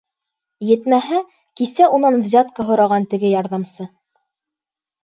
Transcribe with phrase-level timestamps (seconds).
[0.69, 1.19] Етмәһә,
[1.61, 3.93] кисә унан взятка һораған теге ярҙамсыһы.